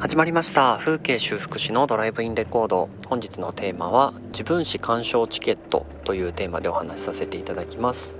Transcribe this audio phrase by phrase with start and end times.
[0.00, 0.78] 始まりました。
[0.78, 2.88] 風景修復師のドライブインレコード。
[3.10, 8.16] 本日のテーマは自分史鑑賞チケットというテーマでお話しさせていただきます。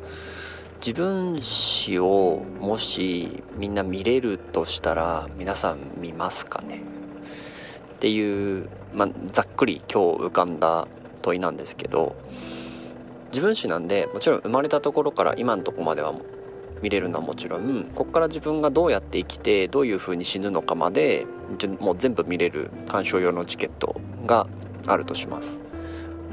[0.87, 6.83] 自分史をもしみんな見れるとしたら皆さん見ますかね？
[7.94, 10.87] っていう、まあ、ざっくり今日浮かんだ
[11.22, 12.15] 問いなんですけど
[13.33, 16.12] 自分史なんでもちろん生まれたところから今のとこまでは
[16.83, 21.27] 見れるのはもちろんここから自分がどうやって生きてどういう風に死ぬのかまで
[21.79, 24.47] もう全部見れる鑑賞用のチケットが
[24.87, 25.61] あるとします。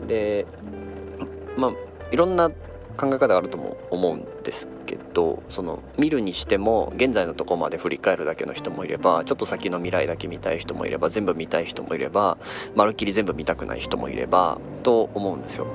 [0.07, 0.45] で
[1.57, 1.73] まあ
[2.11, 2.49] いろんな
[2.97, 12.37] 考え方があるとも思うんですけどその見るにしても現在のとこまで振り返るだけの人もいればちょっと先の未来だけ見たい人もいれば全部見たい人もいれば
[12.75, 15.67] まるっきり全部見たくない人もいればと思うんですよ。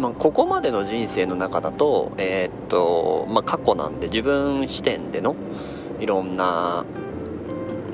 [0.00, 5.36] まあ、ここまでの人生の中だと,、えー、っとまあ、過去なんで自分視点での
[6.00, 6.84] いろんな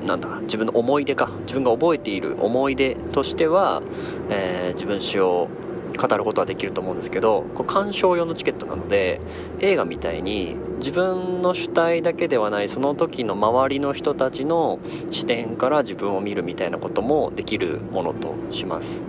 [0.07, 3.83] なんだ自分の思い出か自分が覚えている思い出としては、
[4.31, 5.49] えー、自分史を
[5.97, 9.21] 語ることはできると思うんですけどこれ鑑賞用のチケットなので
[9.59, 14.79] 映画みたいに自分の主体だけではないその時の周りの人たちの
[15.11, 19.05] 視点から自分を見るみたいなこともできるものとします。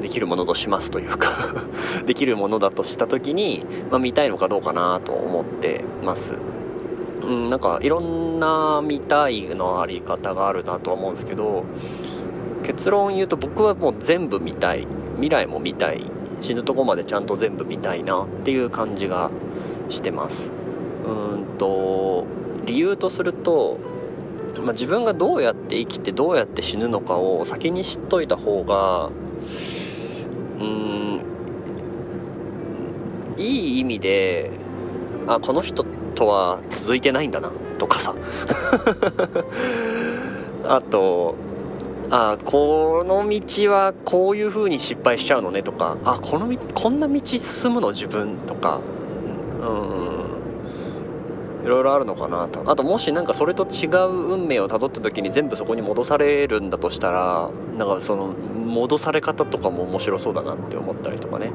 [0.00, 1.30] できるものとしますというか
[2.06, 3.60] できるものだとした時に、
[3.90, 6.34] まあ、見たいのかどうかなと思ってます。
[7.22, 11.64] うん、なんかいろんな見たいのあり方があるなとは思うんですけど
[12.62, 14.86] 結論言うと僕はもう全部見たい。
[15.16, 16.04] 未来も見たい。
[16.40, 19.30] 死ぬとこまでちゃんと全部見たいなっていう感じが
[19.88, 20.52] してます。
[21.04, 22.26] うんと
[22.64, 23.78] 理由とすると、
[24.58, 29.10] まあ、自分がどうやって生きてどうやって死ぬのかを先に知っといた方が
[30.60, 31.20] うん
[33.38, 34.50] いい意味で
[35.26, 38.14] あこの人とは続いてないんだなとかさ。
[40.66, 41.36] あと
[42.10, 45.96] あこの道はこういう風に失敗しちゃうのねとか。
[46.04, 48.80] あこのこんな道進むの自分とか。
[49.60, 49.64] う
[51.64, 51.66] ん。
[51.66, 52.62] いろいろあるのかなと。
[52.70, 61.52] あともしなんかそれと違う運命をたどった時に全部そこに戻されるんだとしたらなんかその戻され方とかも面白そうだなって思ったりとかね。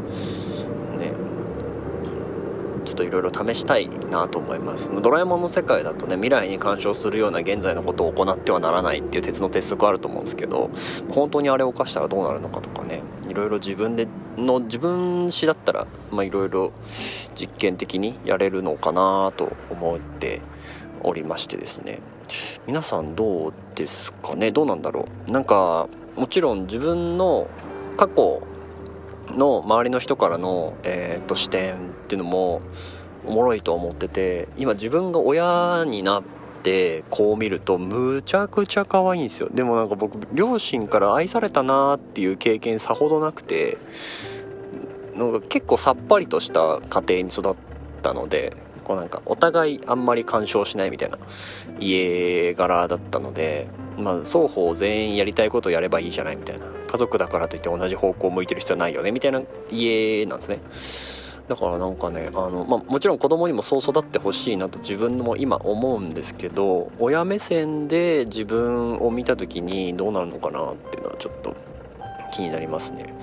[2.94, 4.90] っといろいろ試したいなと思います。
[5.02, 10.70] ドラえもんの世界だとね未来に干渉するような現在のことを行ってはならないっていう鉄の鉄則あると思うんですけど
[11.10, 16.72] 本当にあれを犯したらどうなるのかとかねいろいろ自分での自分史だったらいろいろ
[17.36, 20.42] 実験的にやれるのかなと思って
[21.02, 22.00] おりましてですね。
[22.66, 24.52] 皆さんどうですかね？
[24.52, 25.32] どうなんだろう？
[25.32, 27.48] なんかもちろん自分の
[27.98, 28.42] 過去
[29.36, 31.78] の周りの人からの、えーと、視点っ
[32.08, 32.62] ていうのも
[33.26, 36.24] おもろいと思ってて今自分が親になっ
[36.64, 39.50] てこう見るとむちゃくちゃ可愛いんですよ。
[39.54, 43.78] でもなんか僕両親から愛されたなっていう経験さほどなくて
[45.16, 47.56] なんか結構さっぱりとした家庭に育っ
[48.02, 51.18] たのでこうなんかお互いあんまり干渉しないみたいな
[51.80, 53.68] 家柄だったので
[53.98, 56.73] まあ双方全員やりたいことをやればいいじゃないみたいな。
[56.88, 60.60] 家族だからといって同じ方向を向いてる必要ないよねみたいな家なんですね
[61.48, 71.56] だからなんかねあの、まあ、もちろん子供にもそう育ってほしいなと自分も今思うんですけど親目線で自分を見た時にどうなるのかなっていうのはちょっと
[72.32, 73.14] 気になりますね。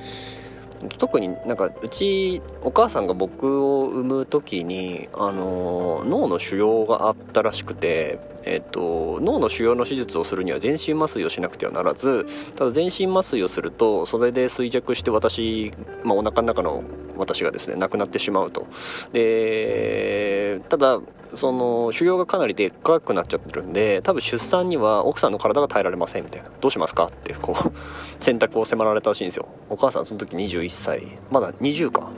[0.98, 12.24] 特になんかうちお母さんが僕を産む時にあの脳の腫瘍があったらしくて、えっと、脳の腫瘍の手術をするには全身麻酔をしなくてはならず
[12.56, 15.70] ただ全身麻酔をするとそれで衰弱して私、
[16.02, 16.82] まあ、お腹の中の
[17.16, 18.66] 私がですね亡くなってしまうと。
[19.12, 21.00] でただ
[21.34, 26.50] その腫瘍がかなりでっかくなっちゃってるんで多分出産には奥さんの体が耐えられませんみたいな。
[26.60, 27.72] どうしますかってこう
[28.22, 29.46] 選択を迫られたらしいんですよ。
[29.68, 31.06] お母さんその時21歳。
[31.30, 32.10] まだ20か。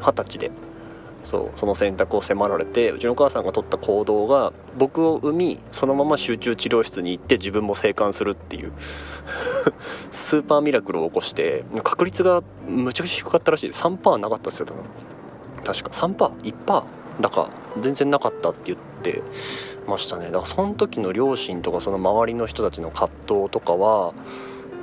[0.00, 0.50] 二十歳で。
[1.24, 8.72] そうその選択を迫られてうちのお母さんが取った行動が僕を産みそのまま集中治療室に行って自分も生還するっていう
[10.12, 13.70] スーパーミラクルを起こして確率がむちゃくちゃ低かったらしい。
[13.70, 14.84] 3%なかったっすよ多分。
[15.64, 15.90] 確か。
[15.90, 16.84] 3%1%
[17.20, 17.48] だか。
[17.80, 19.22] 全然なかったって言って
[19.86, 20.26] ましたね。
[20.26, 24.14] だからその時の両親とかその周りの人たちの葛藤とかは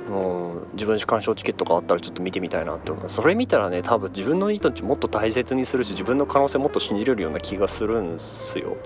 [0.08, 8.76] もう自分史鑑賞チケットがあったらちょっと見てみたいなって思いますそれ見たらね多分自分の命もっと大切にするし自分の可能性もっと信じれるような気がするんすよ。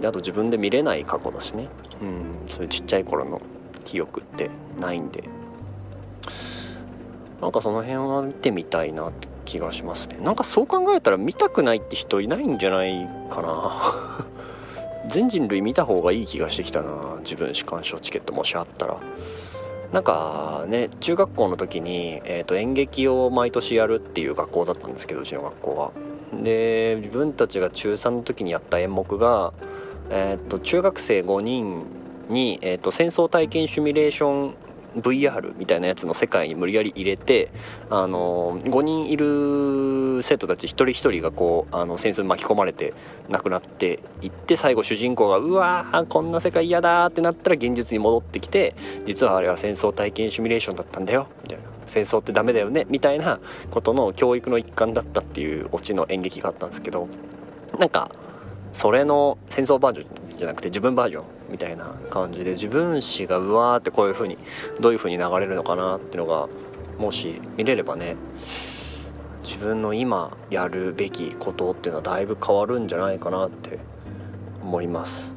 [0.00, 1.68] であと自分で見れない過去だしね。
[2.02, 2.48] うん。
[2.48, 3.40] そういうちっちゃい頃の
[3.84, 5.24] 記憶ってないんで。
[7.40, 10.18] なんかその辺は見てみたいなって気がしますね。
[10.22, 13.94] なんかそう考えたら見たくないって人いないんじゃないかな。
[15.08, 18.98] 全人類見た方がいい気がしてきたな自分史鑑賞チケットもしあったら。
[19.92, 25.92] なんかね中学校の時に、えーと、演劇を毎年やるっていう学校だったんですけどうちの学校は。
[26.42, 29.54] で自分たちが中3の時にやった演目が、
[30.10, 31.86] えーと、中学生5人
[32.28, 34.54] に、えーと戦争体験シミュレーション
[34.96, 37.50] VR みたいなやつの世界に無理やり入れて
[37.90, 42.94] あの5人いる生徒たち一人一人がこうあの戦争に巻き込まれて
[43.28, 48.74] 亡くなっていって最後主人公が「うわーこんな世界嫌だ」ってなったら現実に戻ってきて
[49.06, 51.64] 実はあれは戦争体験シミュレーションだったんだよみたいな。
[51.88, 53.40] 戦争ってダメだよねみたいな
[53.70, 57.08] ことの教育の一環だったっていうオチの演劇があったんですけど
[57.78, 58.10] なんか
[58.72, 64.38] それの戦争バージョンじゃなくて自分バージョンみたいな感じで自分史がうわーってこういう風に
[64.80, 66.48] どういう風に流れるのかなっていうのが
[66.98, 68.16] もし見れればね
[69.42, 73.78] 自分の今やるべきことっていうのはだいぶ変わるんじゃないかなって
[74.62, 75.34] 思います。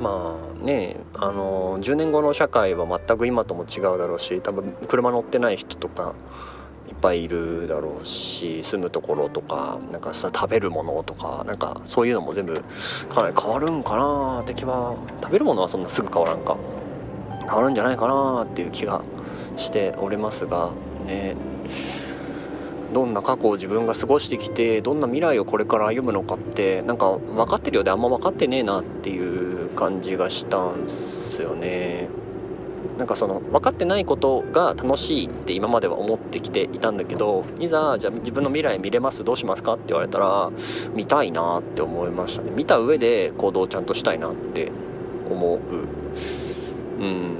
[0.00, 6.14] まあねあの10年後の社会は全く今とも違うだろうし多分車乗ってない人とか
[6.88, 12.54] いっぱいいるだろうし住むところとかなんかさ食べるものとかなんかそういうのも全部
[13.08, 16.56] かなり変わるんかなって気は食べるものはそんなすぐ変わらんか
[17.40, 19.02] 変わるんじゃないかなっていう気が
[19.56, 20.72] しておりますが
[21.06, 21.36] ね
[22.92, 32.08] どんな過去を自分が過ごしてきてどんな未来をこれから歩むのかってなんか分かってるようであんま分かってねえなっていう感じがしたんすよね。
[33.02, 40.52] なんかその分かってないことが楽しいって今までは思ってきていたんだけどいざじゃあ自分の未来見れますどうしますかって言われたら
[40.94, 42.52] 見たいなって思いましたね。
[42.52, 44.70] 見た上で行動をちゃんとしたいなって
[45.28, 45.58] 思う。
[47.00, 47.36] うん。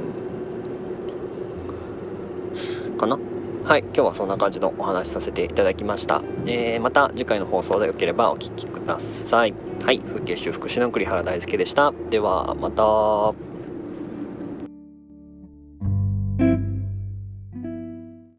[2.98, 3.16] かな？
[3.62, 3.82] はい。
[3.82, 9.54] 今日はそんな感じのお話しさせていただきました、えー、また次回の放送でよければお聴きください。
[9.84, 10.00] はい。
[10.00, 11.92] 風景修復師の栗原大輔でした。
[12.10, 13.51] ではまた。